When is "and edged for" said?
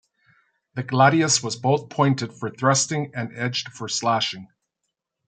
3.13-3.87